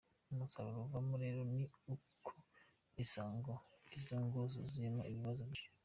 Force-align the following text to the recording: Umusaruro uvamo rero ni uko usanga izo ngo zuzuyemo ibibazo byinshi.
Umusaruro 0.31 0.77
uvamo 0.85 1.15
rero 1.23 1.39
ni 1.55 1.63
uko 1.93 2.31
usanga 3.03 3.53
izo 3.97 4.15
ngo 4.25 4.39
zuzuyemo 4.51 5.01
ibibazo 5.09 5.41
byinshi. 5.51 5.65